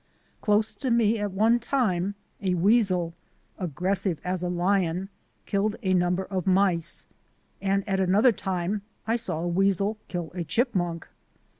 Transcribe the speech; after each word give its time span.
Close 0.41 0.73
to 0.73 0.89
me 0.89 1.19
at 1.19 1.31
one 1.31 1.59
time 1.59 2.15
a 2.41 2.55
weasel, 2.55 3.13
aggressive 3.59 4.19
as 4.23 4.41
a 4.41 4.49
lion, 4.49 5.09
killed 5.45 5.75
a 5.83 5.93
number 5.93 6.23
of 6.25 6.47
mice, 6.47 7.05
and 7.61 7.87
at 7.87 7.99
another 7.99 8.31
time 8.31 8.81
I 9.05 9.15
saw 9.15 9.41
a 9.41 9.47
weasel 9.47 9.99
kill 10.07 10.31
a 10.33 10.43
chipmunk. 10.43 11.07